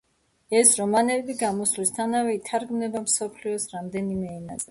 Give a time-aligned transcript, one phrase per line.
[0.59, 4.59] ეს რომანები გამოსვლისთანავე ითარგმნა მსოფლიოს რამდენიმე ენაზე.